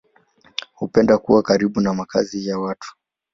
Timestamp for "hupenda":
0.75-1.17